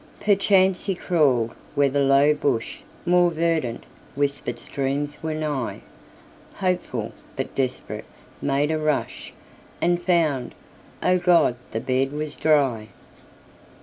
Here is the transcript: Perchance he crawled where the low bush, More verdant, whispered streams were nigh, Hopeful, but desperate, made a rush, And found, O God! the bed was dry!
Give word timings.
Perchance 0.19 0.85
he 0.85 0.95
crawled 0.95 1.51
where 1.75 1.87
the 1.87 2.01
low 2.01 2.33
bush, 2.33 2.79
More 3.05 3.29
verdant, 3.29 3.83
whispered 4.15 4.57
streams 4.59 5.21
were 5.21 5.35
nigh, 5.35 5.81
Hopeful, 6.55 7.11
but 7.35 7.53
desperate, 7.53 8.05
made 8.41 8.71
a 8.71 8.79
rush, 8.79 9.31
And 9.79 10.01
found, 10.01 10.55
O 11.03 11.19
God! 11.19 11.55
the 11.69 11.79
bed 11.79 12.13
was 12.13 12.35
dry! 12.35 12.87